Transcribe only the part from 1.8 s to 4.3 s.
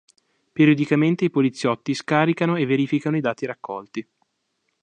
scaricano e verificano i dati raccolti.